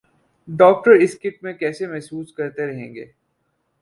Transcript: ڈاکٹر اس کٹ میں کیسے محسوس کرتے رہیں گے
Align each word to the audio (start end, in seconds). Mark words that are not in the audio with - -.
ڈاکٹر 0.47 0.91
اس 0.93 1.13
کٹ 1.19 1.43
میں 1.43 1.53
کیسے 1.53 1.87
محسوس 1.87 2.33
کرتے 2.33 2.67
رہیں 2.67 2.93
گے 2.95 3.05